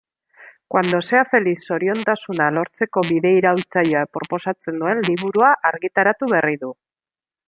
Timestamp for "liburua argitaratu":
5.11-6.35